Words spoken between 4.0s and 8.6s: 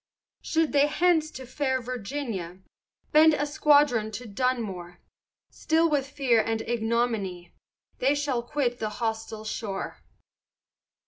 to Dunmore, Still with fear and ignominy, They shall